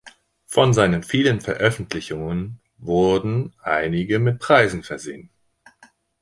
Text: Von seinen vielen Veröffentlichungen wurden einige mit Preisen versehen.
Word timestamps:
Von 0.47 0.73
seinen 0.73 1.03
vielen 1.03 1.41
Veröffentlichungen 1.41 2.59
wurden 2.79 3.53
einige 3.59 4.17
mit 4.17 4.39
Preisen 4.39 4.81
versehen. 4.81 5.29